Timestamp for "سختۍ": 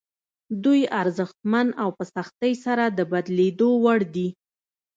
2.15-2.53